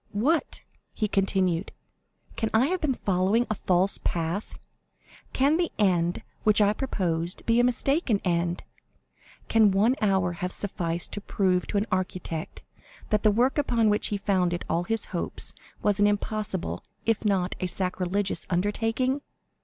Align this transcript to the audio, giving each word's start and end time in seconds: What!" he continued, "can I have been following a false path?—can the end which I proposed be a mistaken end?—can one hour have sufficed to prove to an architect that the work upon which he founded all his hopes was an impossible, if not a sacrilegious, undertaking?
What!" 0.13 0.61
he 0.95 1.07
continued, 1.07 1.71
"can 2.35 2.49
I 2.55 2.65
have 2.69 2.81
been 2.81 2.95
following 2.95 3.45
a 3.47 3.53
false 3.53 3.99
path?—can 3.99 5.57
the 5.57 5.71
end 5.77 6.23
which 6.43 6.59
I 6.59 6.73
proposed 6.73 7.45
be 7.45 7.59
a 7.59 7.63
mistaken 7.63 8.19
end?—can 8.25 9.69
one 9.69 9.95
hour 10.01 10.31
have 10.31 10.51
sufficed 10.51 11.11
to 11.11 11.21
prove 11.21 11.67
to 11.67 11.77
an 11.77 11.85
architect 11.91 12.63
that 13.09 13.21
the 13.21 13.29
work 13.29 13.59
upon 13.59 13.91
which 13.91 14.07
he 14.07 14.17
founded 14.17 14.65
all 14.67 14.85
his 14.85 15.05
hopes 15.13 15.53
was 15.83 15.99
an 15.99 16.07
impossible, 16.07 16.83
if 17.05 17.23
not 17.23 17.53
a 17.59 17.67
sacrilegious, 17.67 18.47
undertaking? 18.49 19.21